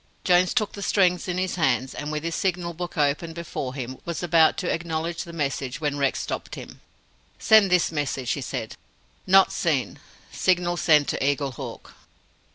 Jones 0.23 0.55
took 0.55 0.71
the 0.71 0.81
strings 0.81 1.27
in 1.27 1.37
his 1.37 1.57
hands, 1.57 1.93
and, 1.93 2.11
with 2.11 2.23
his 2.23 2.33
signal 2.33 2.73
book 2.73 2.97
open 2.97 3.33
before 3.33 3.75
him, 3.75 3.99
was 4.03 4.23
about 4.23 4.57
to 4.57 4.73
acknowledge 4.73 5.25
the 5.25 5.31
message, 5.31 5.79
when 5.79 5.99
Rex 5.99 6.19
stopped 6.19 6.55
him. 6.55 6.81
"Send 7.37 7.69
this 7.69 7.91
message," 7.91 8.31
he 8.31 8.41
said. 8.41 8.77
"NOT 9.27 9.51
SEEN! 9.53 9.99
SIGNAL 10.31 10.77
SENT 10.77 11.07
TO 11.07 11.23
EAGLEHAWK!" 11.23 11.93